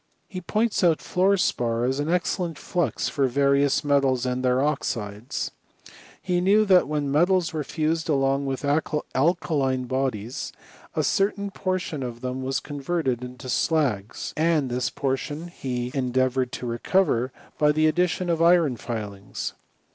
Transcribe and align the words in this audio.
He 0.27 0.41
points 0.41 0.83
out" 0.83 0.97
fluor 0.99 1.37
spar 1.39 1.85
as 1.85 1.99
an 1.99 2.09
excellent 2.09 2.57
flux 2.57 3.07
for 3.07 3.27
various 3.27 3.83
metals 3.83 4.25
an^ 4.25 4.41
their 4.41 4.59
oxides. 4.59 5.51
He 6.19 6.41
knew 6.41 6.65
that 6.65 6.87
when 6.87 7.11
metals 7.11 7.53
were 7.53 7.61
fusedl 7.63 8.09
along 8.09 8.47
with 8.47 8.65
alkaline 8.65 9.83
bodies, 9.85 10.53
a 10.95 11.03
certain 11.03 11.51
portion 11.51 12.01
of 12.01 12.21
theittk' 12.21 12.41
was 12.41 12.59
converted 12.59 13.23
into 13.23 13.45
slags, 13.47 14.33
and 14.35 14.71
this 14.71 14.89
portion 14.89 15.51
be 15.61 15.91
endefe^T 15.91 15.91
CHKMISTRT 15.91 15.93
OP 15.93 15.93
PARACEL81I)B. 15.93 15.93
177 15.93 16.31
wated 16.33 16.51
to 16.53 16.65
recover 16.65 17.31
by 17.59 17.71
the 17.71 17.85
addition 17.85 18.29
of 18.31 18.41
iron 18.41 18.75
filings. 18.77 19.53